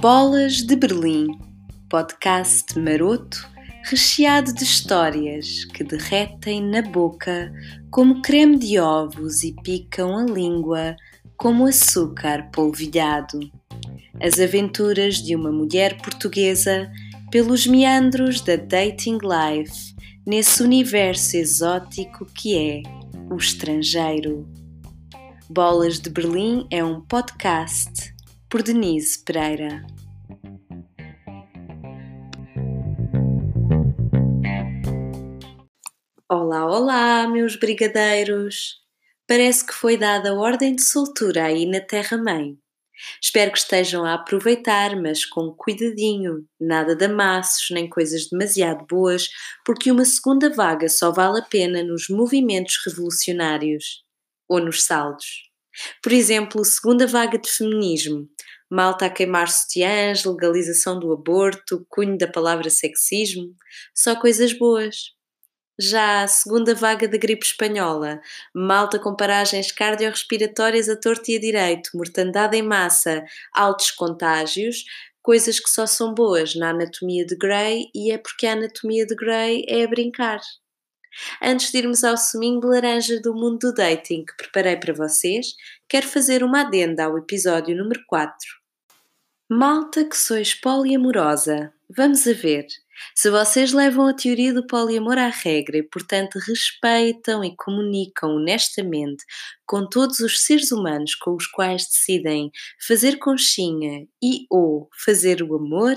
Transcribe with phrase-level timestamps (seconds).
[0.00, 1.26] Bolas de Berlim,
[1.88, 3.48] podcast maroto
[3.88, 7.52] recheado de histórias que derretem na boca
[7.90, 10.96] como creme de ovos e picam a língua
[11.36, 13.38] como açúcar polvilhado.
[14.20, 16.90] As aventuras de uma mulher portuguesa
[17.30, 19.94] pelos meandros da dating life
[20.26, 22.82] nesse universo exótico que é
[23.30, 24.55] o estrangeiro.
[25.48, 28.12] Bolas de Berlim é um podcast
[28.50, 29.86] por Denise Pereira.
[36.28, 38.80] Olá, olá, meus brigadeiros!
[39.24, 42.58] Parece que foi dada a ordem de soltura aí na Terra-mãe.
[43.22, 49.28] Espero que estejam a aproveitar, mas com cuidadinho, nada de amassos nem coisas demasiado boas,
[49.64, 54.05] porque uma segunda vaga só vale a pena nos movimentos revolucionários
[54.48, 55.50] ou nos saldos.
[56.02, 58.28] Por exemplo, segunda vaga de feminismo,
[58.70, 63.54] malta a queimar sutiãs, legalização do aborto, cunho da palavra sexismo,
[63.94, 65.14] só coisas boas.
[65.78, 68.18] Já a segunda vaga da gripe espanhola,
[68.54, 73.22] malta com paragens cardiorrespiratórias a torto e a direito, mortandade em massa,
[73.54, 74.84] altos contágios,
[75.22, 79.14] coisas que só são boas na anatomia de Grey e é porque a anatomia de
[79.14, 80.40] Grey é a brincar.
[81.42, 85.54] Antes de irmos ao suminho laranja do mundo do dating que preparei para vocês,
[85.88, 88.36] quero fazer uma adenda ao episódio número 4.
[89.48, 92.66] Malta que sois poliamorosa, vamos a ver.
[93.14, 99.24] Se vocês levam a teoria do poliamor à regra e, portanto, respeitam e comunicam honestamente
[99.66, 102.50] com todos os seres humanos com os quais decidem
[102.86, 105.94] fazer conchinha e ou fazer o amor,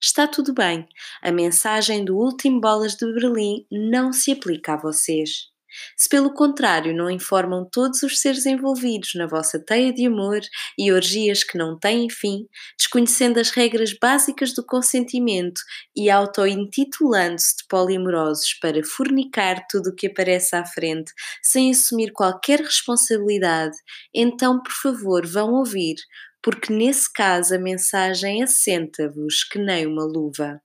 [0.00, 0.86] está tudo bem.
[1.22, 5.50] A mensagem do último Bolas de Berlim não se aplica a vocês.
[5.96, 10.40] Se pelo contrário não informam todos os seres envolvidos na vossa teia de amor
[10.76, 15.60] e orgias que não têm fim, desconhecendo as regras básicas do consentimento
[15.94, 21.12] e auto-intitulando-se de polimorosos para fornicar tudo o que aparece à frente
[21.42, 23.76] sem assumir qualquer responsabilidade,
[24.14, 25.96] então por favor vão ouvir,
[26.42, 30.60] porque nesse caso a mensagem assenta-vos que nem uma luva.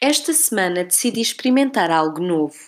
[0.00, 2.58] Esta semana decidi experimentar algo novo.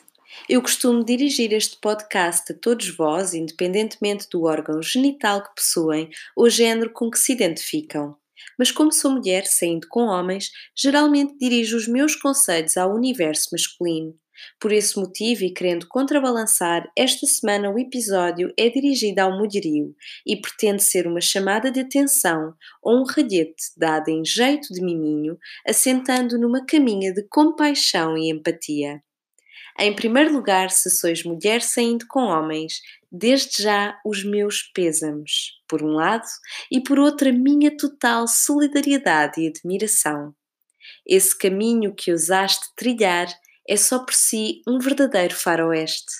[0.49, 6.49] Eu costumo dirigir este podcast a todos vós, independentemente do órgão genital que possuem ou
[6.49, 8.16] género com que se identificam.
[8.59, 14.15] Mas como sou mulher saindo com homens, geralmente dirijo os meus conselhos ao universo masculino.
[14.60, 19.94] Por esse motivo e querendo contrabalançar, esta semana o episódio é dirigido ao mulherio
[20.26, 25.38] e pretende ser uma chamada de atenção ou um ralhete dado em jeito de miminho,
[25.66, 29.02] assentando numa caminha de compaixão e empatia.
[29.78, 32.80] Em primeiro lugar, se sois mulher saindo com homens,
[33.12, 36.26] desde já os meus pêsames, por um lado,
[36.70, 40.34] e por outro a minha total solidariedade e admiração.
[41.06, 43.28] Esse caminho que usaste trilhar
[43.69, 46.12] é só por si um verdadeiro faroeste,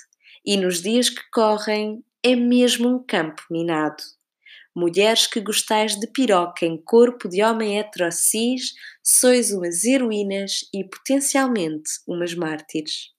[0.45, 4.03] e nos dias que correm é mesmo um campo minado.
[4.75, 11.93] Mulheres que gostais de piroca em corpo de homem heterocis, sois umas heroínas e potencialmente
[12.07, 13.11] umas mártires.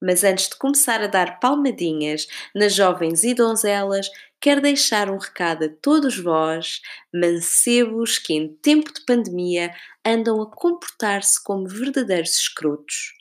[0.00, 4.08] Mas antes de começar a dar palmadinhas nas jovens e donzelas,
[4.40, 6.80] quero deixar um recado a todos vós,
[7.12, 9.74] mancebos que em tempo de pandemia
[10.06, 13.17] andam a comportar-se como verdadeiros escrotos.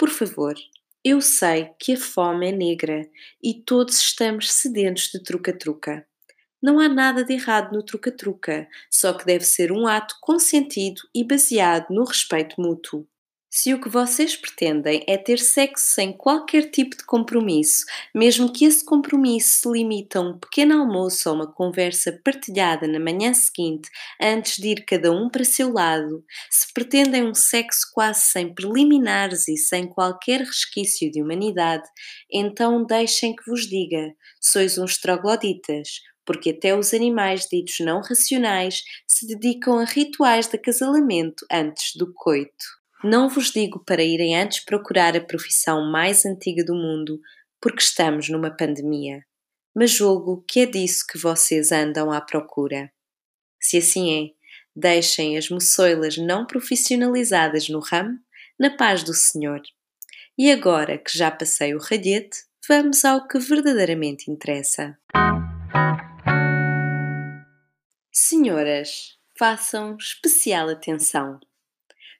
[0.00, 0.54] Por favor,
[1.04, 3.06] eu sei que a fome é negra
[3.44, 6.06] e todos estamos sedentos de truca-truca.
[6.62, 11.22] Não há nada de errado no truca-truca, só que deve ser um ato consentido e
[11.22, 13.06] baseado no respeito mútuo.
[13.52, 17.84] Se o que vocês pretendem é ter sexo sem qualquer tipo de compromisso,
[18.14, 23.00] mesmo que esse compromisso se limite a um pequeno almoço ou uma conversa partilhada na
[23.00, 23.90] manhã seguinte,
[24.22, 29.48] antes de ir cada um para seu lado, se pretendem um sexo quase sem preliminares
[29.48, 31.88] e sem qualquer resquício de humanidade,
[32.32, 35.88] então deixem que vos diga: sois uns trogloditas,
[36.24, 42.12] porque até os animais ditos não racionais se dedicam a rituais de acasalamento antes do
[42.14, 42.79] coito.
[43.02, 47.18] Não vos digo para irem antes procurar a profissão mais antiga do mundo,
[47.58, 49.24] porque estamos numa pandemia,
[49.74, 52.92] mas julgo que é disso que vocês andam à procura.
[53.58, 54.30] Se assim é,
[54.76, 58.18] deixem as moçoilas não profissionalizadas no ramo
[58.58, 59.62] na paz do Senhor.
[60.36, 62.38] E agora que já passei o ralhete,
[62.68, 64.98] vamos ao que verdadeiramente interessa.
[68.12, 71.40] Senhoras, façam especial atenção.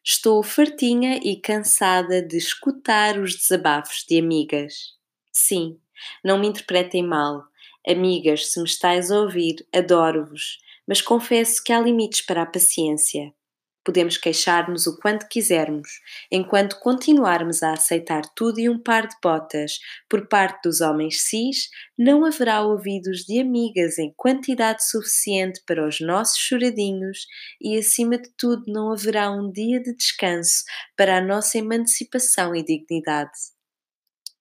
[0.05, 4.95] Estou fartinha e cansada de escutar os desabafos de amigas.
[5.33, 5.79] Sim,
[6.25, 7.45] Não me interpretem mal.
[7.87, 13.35] Amigas, se me estáis a ouvir, adoro-vos, mas confesso que há limites para a paciência.
[13.83, 15.89] Podemos queixar-nos o quanto quisermos,
[16.31, 19.79] enquanto continuarmos a aceitar tudo e um par de botas
[20.09, 21.69] por parte dos homens cis,
[21.99, 27.27] não haverá ouvidos de amigas em quantidade suficiente para os nossos choradinhos
[27.61, 30.63] e, acima de tudo, não haverá um dia de descanso
[30.95, 33.33] para a nossa emancipação e dignidade.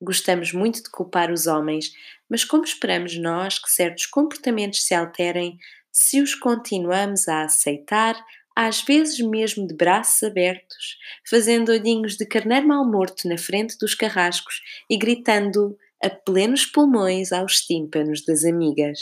[0.01, 1.91] Gostamos muito de culpar os homens,
[2.30, 5.57] mas como esperamos nós que certos comportamentos se alterem
[5.91, 8.15] se os continuamos a aceitar,
[8.61, 10.97] às vezes mesmo de braços abertos,
[11.29, 17.31] fazendo olhinhos de carneiro mal morto na frente dos carrascos e gritando a plenos pulmões
[17.31, 19.00] aos tímpanos das amigas.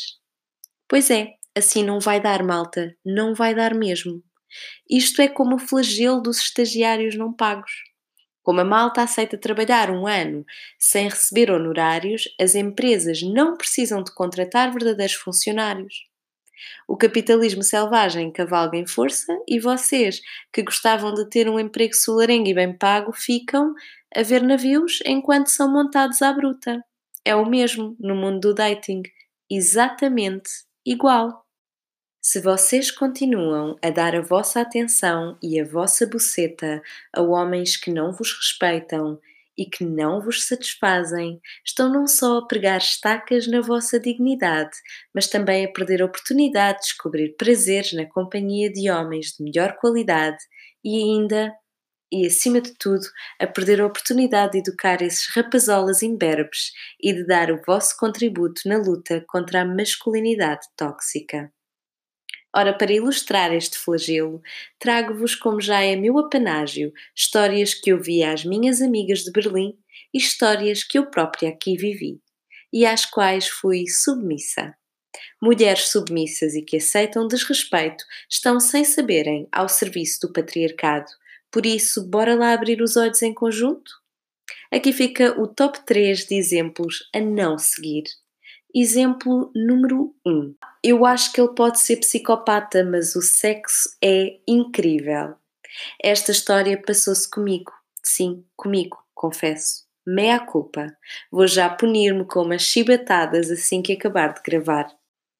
[0.87, 4.21] Pois é, assim não vai dar, malta, não vai dar mesmo.
[4.87, 7.71] Isto é como o flagelo dos estagiários não pagos.
[8.43, 10.45] Como a malta aceita trabalhar um ano
[10.77, 16.07] sem receber honorários, as empresas não precisam de contratar verdadeiros funcionários.
[16.87, 20.21] O capitalismo selvagem cavalga em força e vocês,
[20.51, 23.73] que gostavam de ter um emprego solarengo e bem pago, ficam
[24.15, 26.83] a ver navios enquanto são montados à bruta.
[27.23, 29.03] É o mesmo no mundo do dating.
[29.49, 30.49] Exatamente
[30.85, 31.45] igual.
[32.21, 36.81] Se vocês continuam a dar a vossa atenção e a vossa buceta
[37.13, 39.19] a homens que não vos respeitam
[39.57, 44.75] e que não vos satisfazem, estão não só a pregar estacas na vossa dignidade,
[45.13, 49.75] mas também a perder a oportunidade de descobrir prazeres na companhia de homens de melhor
[49.77, 50.37] qualidade
[50.83, 51.51] e ainda,
[52.11, 53.05] e acima de tudo,
[53.39, 56.71] a perder a oportunidade de educar esses rapazolas imberbes
[57.01, 61.51] e de dar o vosso contributo na luta contra a masculinidade tóxica.
[62.57, 64.41] Ora, para ilustrar este flagelo,
[64.79, 69.77] trago-vos, como já é meu apanágio, histórias que eu vi às minhas amigas de Berlim
[70.11, 72.19] e histórias que eu própria aqui vivi,
[72.73, 74.75] e às quais fui submissa.
[75.39, 81.11] Mulheres submissas e que aceitam desrespeito estão sem saberem ao serviço do patriarcado.
[81.51, 83.91] Por isso, bora lá abrir os olhos em conjunto?
[84.71, 88.05] Aqui fica o top 3 de exemplos a não seguir.
[88.79, 90.31] Exemplo número 1.
[90.31, 90.55] Um.
[90.83, 95.33] Eu acho que ele pode ser psicopata, mas o sexo é incrível.
[95.99, 97.71] Esta história passou-se comigo.
[98.03, 99.87] Sim, comigo, confesso.
[100.05, 100.95] Meia culpa.
[101.31, 104.87] Vou já punir-me com umas chibatadas assim que acabar de gravar.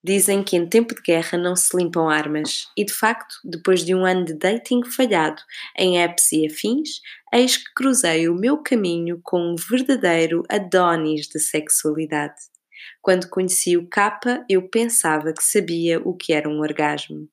[0.03, 3.93] Dizem que em tempo de guerra não se limpam armas, e de facto, depois de
[3.93, 5.43] um ano de dating falhado
[5.77, 7.01] em apps e afins,
[7.31, 12.56] eis que cruzei o meu caminho com um verdadeiro Adonis de sexualidade.
[13.01, 17.27] Quando conheci o Kappa, eu pensava que sabia o que era um orgasmo.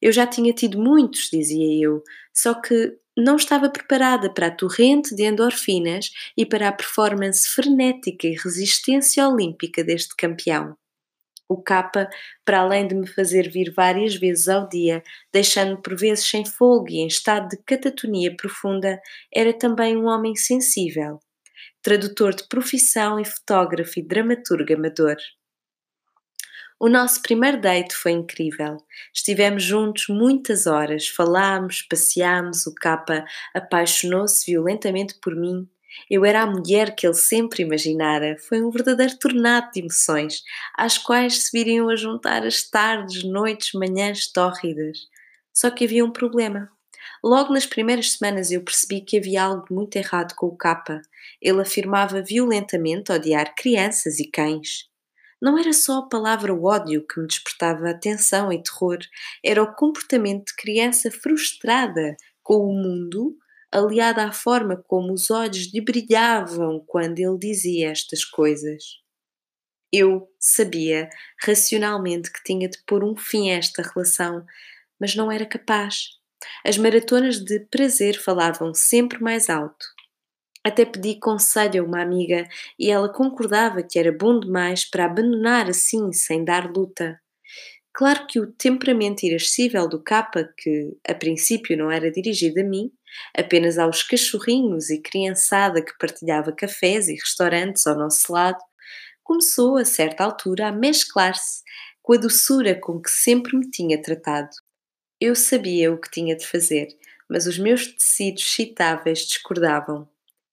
[0.00, 2.02] Eu já tinha tido muitos, dizia eu,
[2.32, 8.26] só que não estava preparada para a torrente de endorfinas e para a performance frenética
[8.26, 10.76] e resistência olímpica deste campeão.
[11.48, 12.08] O Kappa,
[12.44, 15.02] para além de me fazer vir várias vezes ao dia,
[15.32, 19.00] deixando-me por vezes sem folga e em estado de catatonia profunda,
[19.32, 21.20] era também um homem sensível,
[21.84, 25.16] tradutor de profissão e fotógrafo e dramaturgo amador.
[26.80, 28.78] O nosso primeiro date foi incrível.
[29.14, 33.22] Estivemos juntos muitas horas, falámos, passeámos, o capa
[33.54, 35.68] apaixonou-se violentamente por mim.
[36.10, 38.36] Eu era a mulher que ele sempre imaginara.
[38.48, 40.42] Foi um verdadeiro tornado de emoções,
[40.76, 45.00] às quais se viriam a juntar as tardes, noites, manhãs tórridas.
[45.52, 46.73] Só que havia um problema.
[47.24, 51.00] Logo nas primeiras semanas eu percebi que havia algo muito errado com o capa.
[51.40, 54.90] Ele afirmava violentamente odiar crianças e cães.
[55.40, 58.98] Não era só a palavra ódio que me despertava atenção e terror,
[59.42, 63.34] era o comportamento de criança frustrada com o mundo,
[63.72, 68.84] aliado à forma como os olhos lhe brilhavam quando ele dizia estas coisas.
[69.90, 71.08] Eu sabia
[71.42, 74.44] racionalmente que tinha de pôr um fim a esta relação,
[75.00, 76.22] mas não era capaz.
[76.64, 79.86] As maratonas de prazer falavam sempre mais alto.
[80.64, 82.48] Até pedi conselho a uma amiga
[82.78, 87.20] e ela concordava que era bom demais para abandonar assim, sem dar luta.
[87.92, 92.90] Claro que o temperamento irascível do capa, que a princípio não era dirigido a mim,
[93.36, 98.58] apenas aos cachorrinhos e criançada que partilhava cafés e restaurantes ao nosso lado,
[99.22, 101.62] começou a certa altura a mesclar-se
[102.02, 104.50] com a doçura com que sempre me tinha tratado.
[105.20, 106.88] Eu sabia o que tinha de fazer,
[107.28, 110.08] mas os meus tecidos excitáveis discordavam.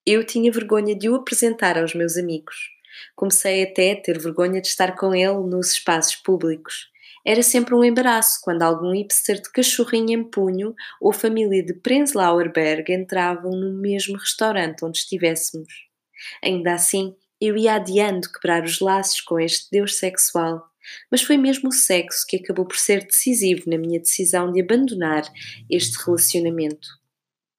[0.06, 2.70] Eu tinha vergonha de o apresentar aos meus amigos.
[3.16, 6.90] Comecei até a ter vergonha de estar com ele nos espaços públicos.
[7.26, 12.52] Era sempre um embaraço quando algum hipster de cachorrinho em punho ou família de Prenzlauer
[12.52, 15.72] Berg entravam no mesmo restaurante onde estivéssemos.
[16.44, 20.71] Ainda assim, Eu ia adiando quebrar os laços com este Deus sexual,
[21.10, 25.24] mas foi mesmo o sexo que acabou por ser decisivo na minha decisão de abandonar
[25.70, 27.02] este relacionamento.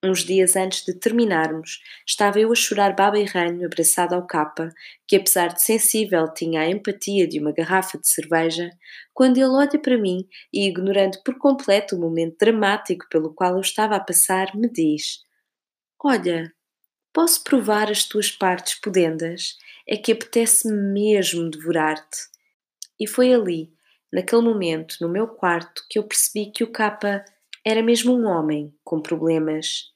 [0.05, 4.75] Uns dias antes de terminarmos, estava eu a chorar baba e ranho abraçada ao capa,
[5.07, 8.69] que apesar de sensível tinha a empatia de uma garrafa de cerveja,
[9.15, 13.61] quando ele olha para mim e, ignorando por completo o momento dramático pelo qual eu
[13.61, 15.21] estava a passar, me diz:
[16.03, 16.53] Olha,
[17.13, 19.57] posso provar as tuas partes pudendas?
[19.87, 22.32] É que apetece-me mesmo devorar-te.
[22.99, 23.73] E foi ali,
[24.13, 27.25] naquele momento, no meu quarto, que eu percebi que o capa
[27.65, 29.93] era mesmo um homem com problemas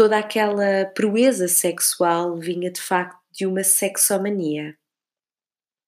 [0.00, 4.74] toda aquela proeza sexual vinha de facto de uma sexomania.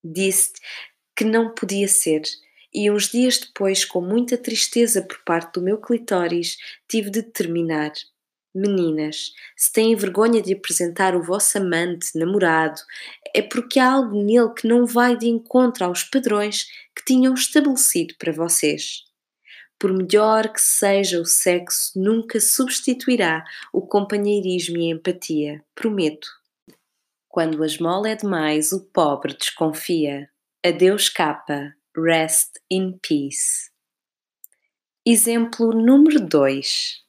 [0.05, 0.53] Disse
[1.17, 2.21] que não podia ser,
[2.75, 7.91] e uns dias depois, com muita tristeza por parte do meu clitóris, tive de terminar.
[8.55, 12.81] Meninas, se têm vergonha de apresentar o vosso amante, namorado,
[13.35, 18.15] é porque há algo nele que não vai de encontro aos padrões que tinham estabelecido
[18.19, 19.05] para vocês.
[19.79, 23.43] Por melhor que seja o sexo, nunca substituirá
[23.73, 26.29] o companheirismo e a empatia, prometo.
[27.27, 30.29] Quando a esmola é demais, o pobre desconfia.
[30.65, 33.73] Adeus capa, rest in peace.
[35.05, 37.03] Exemplo número 2.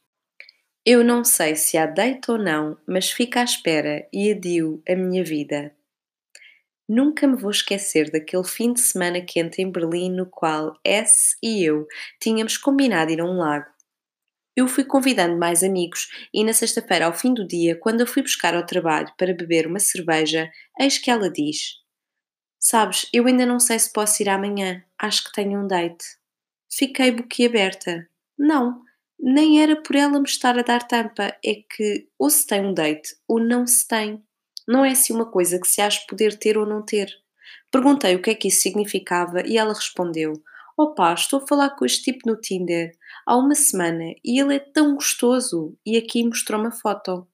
[0.85, 4.93] Eu não sei se há date ou não, mas fico à espera e adio a
[4.93, 5.73] minha vida.
[6.89, 11.63] Nunca me vou esquecer daquele fim de semana quente em Berlim no qual S e
[11.63, 11.87] eu
[12.19, 13.71] tínhamos combinado ir a um lago.
[14.57, 18.21] Eu fui convidando mais amigos e na sexta-feira, ao fim do dia, quando eu fui
[18.21, 21.77] buscar ao trabalho para beber uma cerveja, eis que ela diz:
[22.59, 26.05] Sabes, eu ainda não sei se posso ir amanhã, acho que tenho um date.
[26.69, 28.05] Fiquei boquiaberta.
[28.37, 28.83] Não,
[29.25, 32.73] nem era por ela me estar a dar tampa, é que ou se tem um
[32.73, 34.21] date ou não se tem.
[34.67, 37.09] Não é assim uma coisa que se acha poder ter ou não ter.
[37.71, 40.33] Perguntei o que é que isso significava e ela respondeu:
[40.77, 42.91] Opa, estou a falar com este tipo no Tinder
[43.25, 45.73] há uma semana e ele é tão gostoso.
[45.85, 47.25] E aqui mostrou uma foto.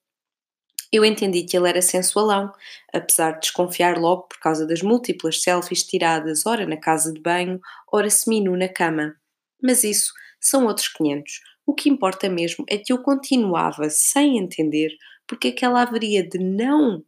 [0.92, 2.52] Eu entendi que ele era sensualão,
[2.94, 7.60] apesar de desconfiar logo por causa das múltiplas selfies tiradas, ora na casa de banho,
[7.92, 9.16] ora seminu na cama.
[9.62, 11.49] Mas isso são outros 500.
[11.70, 14.90] O que importa mesmo é que eu continuava sem entender
[15.28, 17.06] porque é que ela haveria de não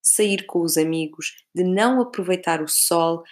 [0.00, 3.24] sair com os amigos, de não aproveitar o sol,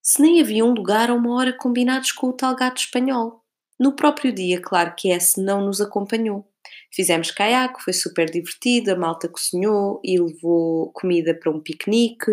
[0.00, 3.42] se nem havia um lugar ou uma hora combinados com o tal gato espanhol.
[3.76, 6.48] No próprio dia, claro que esse não nos acompanhou.
[6.92, 12.30] Fizemos caiaque, foi super divertido, a malta cozinhou e levou comida para um piquenique.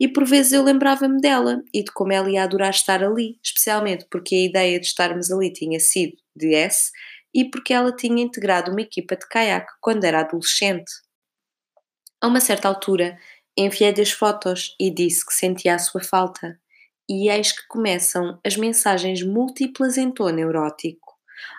[0.00, 4.06] E por vezes eu lembrava-me dela e de como ela ia adorar estar ali, especialmente
[4.10, 6.92] porque a ideia de estarmos ali tinha sido de S
[7.34, 10.90] e porque ela tinha integrado uma equipa de caiaque quando era adolescente.
[12.20, 13.18] A uma certa altura,
[13.56, 16.58] enviei-lhe as fotos e disse que sentia a sua falta.
[17.08, 21.16] E eis que começam as mensagens múltiplas em tom neurótico.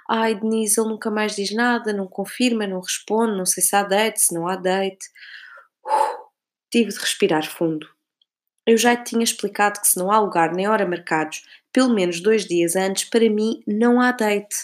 [0.10, 3.84] Ai, Denise, ele nunca mais diz nada, não confirma, não responde, não sei se há
[3.84, 5.08] date, se não há date.
[5.86, 6.18] Uf,
[6.72, 7.88] tive de respirar fundo.
[8.70, 12.20] Eu já te tinha explicado que se não há lugar nem hora marcados, pelo menos
[12.20, 14.58] dois dias antes, para mim não há date.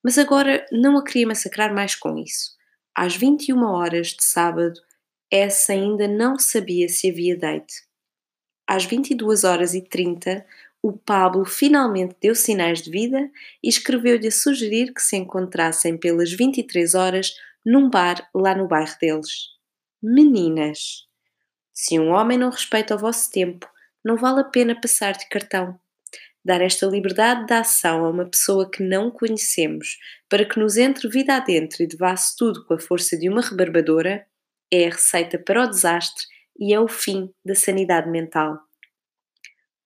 [0.00, 2.56] Mas agora não a queria massacrar mais com isso.
[2.94, 4.80] Às 21 horas de sábado,
[5.28, 7.82] essa ainda não sabia se havia date.
[8.64, 10.46] Às 22 horas e 30,
[10.80, 13.28] o Pablo finalmente deu sinais de vida
[13.60, 17.34] e escreveu-lhe a sugerir que se encontrassem pelas 23 horas
[17.66, 19.48] num bar lá no bairro deles.
[20.00, 21.07] Meninas,
[21.80, 23.64] se um homem não respeita o vosso tempo,
[24.04, 25.78] não vale a pena passar de cartão.
[26.44, 29.96] Dar esta liberdade de ação a uma pessoa que não conhecemos
[30.28, 34.26] para que nos entre vida adentro e devasse tudo com a força de uma rebarbadora
[34.72, 36.26] é a receita para o desastre
[36.58, 38.58] e é o fim da sanidade mental.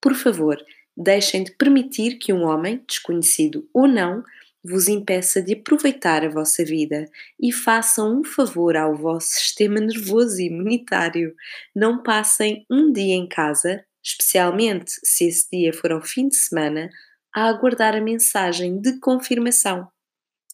[0.01, 0.57] Por favor,
[0.97, 4.23] deixem de permitir que um homem, desconhecido ou não,
[4.63, 7.05] vos impeça de aproveitar a vossa vida
[7.39, 11.35] e façam um favor ao vosso sistema nervoso e imunitário.
[11.75, 16.89] Não passem um dia em casa, especialmente se esse dia for ao fim de semana,
[17.35, 19.87] a aguardar a mensagem de confirmação.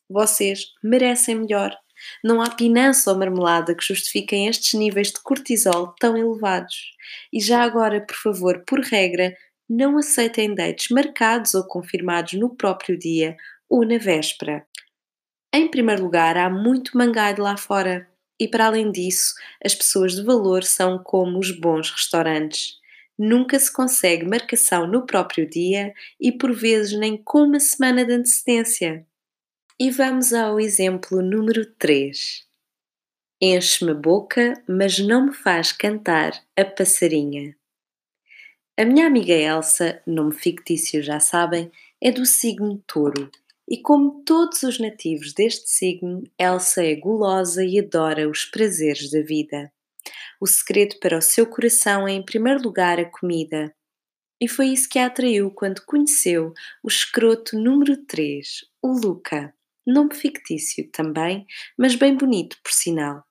[0.10, 1.76] Vocês merecem melhor.
[2.24, 6.94] Não há pinança ou marmelada que justifiquem estes níveis de cortisol tão elevados.
[7.32, 9.36] E já agora, por favor, por regra,
[9.70, 13.36] não aceitem dates marcados ou confirmados no próprio dia
[13.70, 14.66] ou na véspera.
[15.54, 18.10] Em primeiro lugar, há muito mangalho lá fora.
[18.40, 19.34] E para além disso,
[19.64, 22.78] as pessoas de valor são como os bons restaurantes.
[23.18, 28.14] Nunca se consegue marcação no próprio dia e por vezes nem com uma semana de
[28.14, 29.06] antecedência.
[29.78, 32.48] E vamos ao exemplo número 3.
[33.42, 37.56] Enche-me a boca, mas não me faz cantar a passarinha.
[38.78, 41.70] A minha amiga Elsa, nome fictício já sabem,
[42.02, 43.30] é do signo touro.
[43.70, 49.22] E como todos os nativos deste signo, Elsa é gulosa e adora os prazeres da
[49.22, 49.72] vida.
[50.42, 53.72] O segredo para o seu coração é, em primeiro lugar, a comida.
[54.42, 59.54] E foi isso que a atraiu quando conheceu o escroto número 3, o Luca.
[59.86, 61.46] Nome fictício também,
[61.78, 63.24] mas bem bonito, por sinal.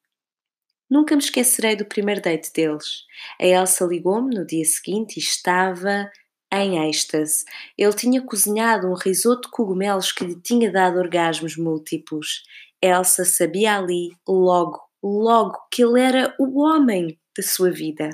[0.89, 3.05] Nunca me esquecerei do primeiro date deles.
[3.41, 6.09] A Elsa ligou-me no dia seguinte e estava
[6.53, 7.45] em êxtase.
[7.77, 12.43] Ele tinha cozinhado um risoto de cogumelos que lhe tinha dado orgasmos múltiplos.
[12.83, 18.11] Elsa sabia ali, logo, logo, que ele era o homem da sua vida.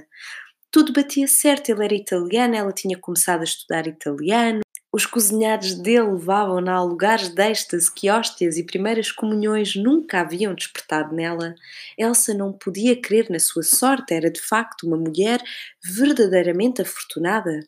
[0.70, 4.64] Tudo batia certo, ele era italiano, ela tinha começado a estudar italiano,
[4.94, 11.12] os cozinhados dele levavam-na a lugares destas que hóstias e primeiras comunhões nunca haviam despertado
[11.12, 11.56] nela.
[11.98, 15.42] Elsa não podia crer na sua sorte, era de facto uma mulher
[15.82, 17.66] verdadeiramente afortunada.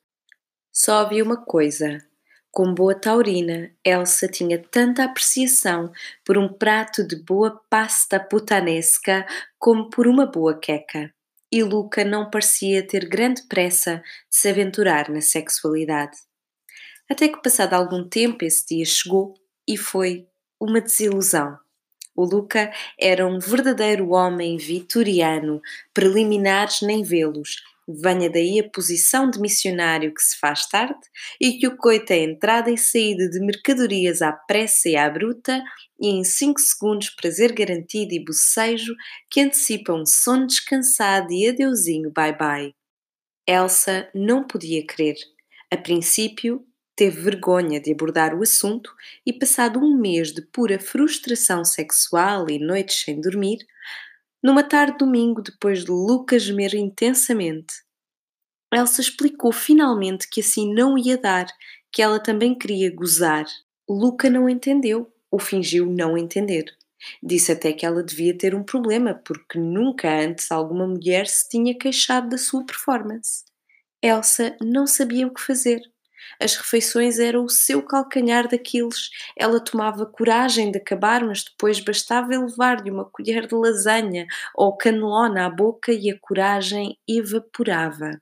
[0.77, 2.05] Só havia uma coisa.
[2.51, 5.91] Com boa taurina, Elsa tinha tanta apreciação
[6.23, 9.27] por um prato de boa pasta putanesca
[9.59, 11.11] como por uma boa queca.
[11.51, 16.19] E Luca não parecia ter grande pressa de se aventurar na sexualidade.
[17.11, 19.33] Até que, passado algum tempo, esse dia chegou
[19.67, 20.29] e foi
[20.61, 21.59] uma desilusão.
[22.15, 25.63] O Luca era um verdadeiro homem vitoriano,
[25.95, 27.63] preliminares nem vê-los.
[27.89, 30.99] Venha daí a posição de missionário que se faz tarde
[31.41, 35.63] e que o coita a entrada e saída de mercadorias à pressa e à bruta
[36.01, 38.95] e em cinco segundos prazer garantido e bocejo
[39.31, 42.75] que antecipam um sono descansado e adeusinho bye-bye.
[43.47, 45.15] Elsa não podia crer.
[45.71, 46.67] A princípio,
[46.97, 48.91] teve vergonha de abordar o assunto
[49.25, 53.59] e, passado um mês de pura frustração sexual e noites sem dormir,
[54.43, 57.75] numa tarde de domingo, depois de Lucas gemer intensamente,
[58.73, 61.47] Elsa explicou finalmente que assim não ia dar,
[61.93, 63.47] que ela também queria gozar.
[63.89, 66.65] Luca não entendeu, ou fingiu não entender.
[67.23, 71.77] Disse até que ela devia ter um problema, porque nunca antes alguma mulher se tinha
[71.77, 73.45] queixado da sua performance.
[74.03, 75.81] Elsa não sabia o que fazer.
[76.41, 79.11] As refeições eram o seu calcanhar daqueles.
[79.37, 85.47] Ela tomava coragem de acabar, mas depois bastava levar-lhe uma colher de lasanha ou canelona
[85.47, 88.21] à boca e a coragem evaporava.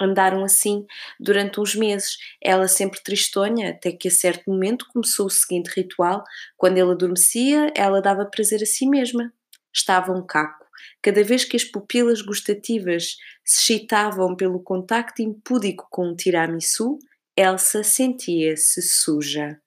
[0.00, 0.84] Andaram assim
[1.20, 6.24] durante uns meses, ela sempre tristonha, até que a certo momento começou o seguinte ritual:
[6.56, 9.32] quando ele adormecia, ela dava prazer a si mesma.
[9.72, 10.66] Estava um caco.
[11.00, 16.98] Cada vez que as pupilas gustativas se excitavam pelo contacto impúdico com um tiramisu,
[17.34, 19.58] Elsa sentia-se suja.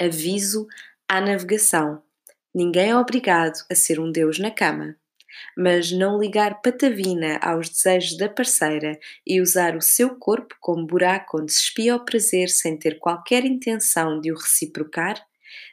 [0.00, 0.66] Aviso
[1.06, 2.02] à navegação:
[2.54, 4.96] ninguém é obrigado a ser um deus na cama,
[5.54, 11.38] mas não ligar patavina aos desejos da parceira e usar o seu corpo como buraco
[11.38, 15.22] onde se espia o prazer sem ter qualquer intenção de o reciprocar,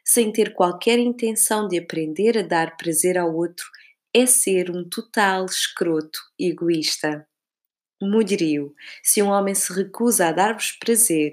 [0.03, 3.65] sem ter qualquer intenção de aprender a dar prazer ao outro,
[4.13, 7.25] é ser um total escroto egoísta.
[8.01, 11.31] Mulherio, se um homem se recusa a dar-vos prazer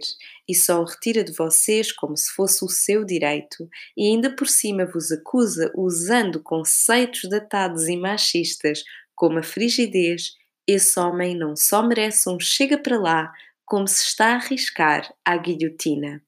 [0.49, 4.47] e só o retira de vocês como se fosse o seu direito, e ainda por
[4.47, 11.83] cima vos acusa usando conceitos datados e machistas como a frigidez, esse homem não só
[11.83, 13.33] merece um chega para lá,
[13.65, 16.23] como se está a arriscar à guilhotina.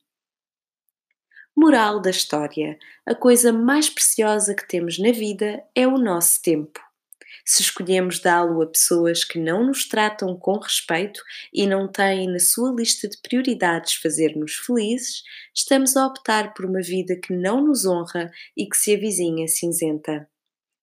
[1.57, 6.84] Moral da história: a coisa mais preciosa que temos na vida é o nosso tempo
[7.45, 12.39] se escolhemos dá-lo a pessoas que não nos tratam com respeito e não têm na
[12.39, 15.23] sua lista de prioridades fazer-nos felizes,
[15.55, 20.29] estamos a optar por uma vida que não nos honra e que se avizinha cinzenta.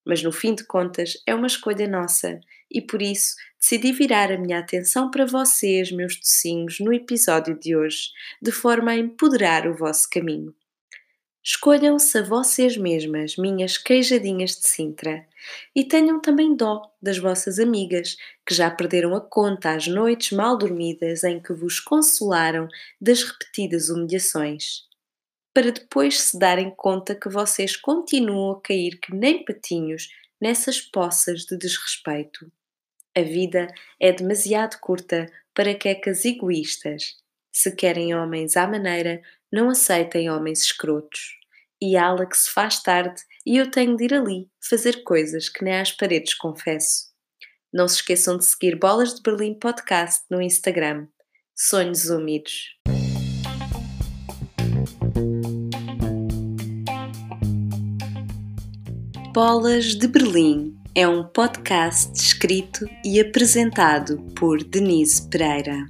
[0.06, 4.38] Mas no fim de contas é uma escolha nossa e por isso decidi virar a
[4.38, 8.10] minha atenção para vocês, meus docinhos, no episódio de hoje,
[8.42, 10.56] de forma a empoderar o vosso caminho.
[11.44, 15.28] Escolham-se a vocês mesmas, minhas queijadinhas de Sintra,
[15.76, 20.56] e tenham também dó das vossas amigas que já perderam a conta às noites mal
[20.56, 22.68] dormidas em que vos consolaram
[23.00, 24.88] das repetidas humilhações,
[25.54, 31.46] para depois se darem conta que vocês continuam a cair que nem patinhos nessas poças
[31.46, 32.52] de desrespeito.
[33.18, 33.68] A vida
[34.00, 37.21] é demasiado curta para quecas egoístas.
[37.52, 41.38] Se querem homens à maneira, não aceitem homens escrotos.
[41.82, 45.64] E ala que se faz tarde e eu tenho de ir ali fazer coisas que
[45.64, 47.12] nem às paredes confesso.
[47.74, 51.08] Não se esqueçam de seguir Bolas de Berlim Podcast no Instagram.
[51.56, 52.78] Sonhos úmidos.
[59.34, 65.86] Bolas de Berlim é um podcast escrito e apresentado por Denise Pereira.